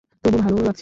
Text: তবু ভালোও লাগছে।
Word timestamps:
তবু 0.23 0.37
ভালোও 0.37 0.61
লাগছে। 0.61 0.79